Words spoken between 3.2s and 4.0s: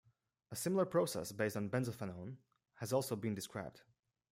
described.